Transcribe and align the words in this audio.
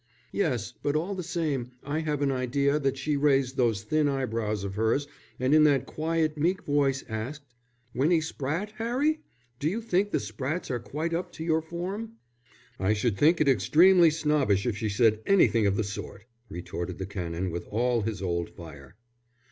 "Yes, 0.31 0.73
but 0.81 0.95
all 0.95 1.13
the 1.13 1.21
same 1.21 1.73
I 1.83 1.99
have 1.99 2.23
an 2.23 2.31
idea 2.31 2.79
that 2.79 2.97
she 2.97 3.15
raised 3.15 3.55
those 3.55 3.83
thin 3.83 4.07
eyebrows 4.09 4.63
of 4.63 4.73
hers 4.73 5.05
and 5.39 5.53
in 5.53 5.63
that 5.65 5.85
quiet, 5.85 6.39
meek 6.39 6.63
voice, 6.63 7.03
asked: 7.07 7.53
'Winnie 7.93 8.19
Spratte, 8.19 8.71
Harry? 8.77 9.19
Do 9.59 9.69
you 9.69 9.79
think 9.79 10.09
the 10.09 10.17
Sprattes 10.19 10.71
are 10.71 10.79
quite 10.79 11.13
up 11.13 11.31
to 11.33 11.43
your 11.43 11.61
form?'" 11.61 12.13
"I 12.79 12.93
should 12.93 13.15
think 13.15 13.39
it 13.39 13.47
extremely 13.47 14.09
snobbish 14.09 14.65
if 14.65 14.75
she 14.75 14.89
said 14.89 15.21
anything 15.27 15.67
of 15.67 15.75
the 15.75 15.83
sort," 15.83 16.25
retorted 16.49 16.97
the 16.97 17.05
Canon, 17.05 17.51
with 17.51 17.67
all 17.67 18.01
his 18.01 18.23
old 18.23 18.49
fire. 18.49 18.95